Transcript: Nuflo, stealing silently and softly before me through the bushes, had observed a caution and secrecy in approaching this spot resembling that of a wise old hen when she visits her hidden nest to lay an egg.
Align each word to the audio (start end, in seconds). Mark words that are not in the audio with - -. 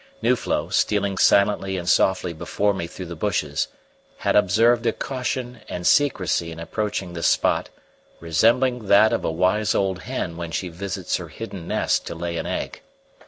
Nuflo, 0.23 0.69
stealing 0.69 1.19
silently 1.19 1.77
and 1.77 1.87
softly 1.87 2.33
before 2.33 2.73
me 2.73 2.87
through 2.87 3.05
the 3.05 3.15
bushes, 3.15 3.67
had 4.17 4.35
observed 4.35 4.83
a 4.87 4.93
caution 4.93 5.59
and 5.69 5.85
secrecy 5.85 6.51
in 6.51 6.59
approaching 6.59 7.13
this 7.13 7.27
spot 7.27 7.69
resembling 8.19 8.87
that 8.87 9.13
of 9.13 9.23
a 9.23 9.29
wise 9.31 9.75
old 9.75 9.99
hen 9.99 10.37
when 10.37 10.49
she 10.49 10.69
visits 10.69 11.17
her 11.17 11.27
hidden 11.27 11.67
nest 11.67 12.07
to 12.07 12.15
lay 12.15 12.37
an 12.37 12.47
egg. 12.47 12.81